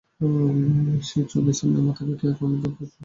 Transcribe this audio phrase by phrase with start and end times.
[1.07, 2.85] সেই চৌকির সামনে মাথা লুটিয়ে অমিত প্রণাম করলে।